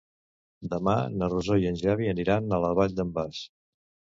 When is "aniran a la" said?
2.15-2.73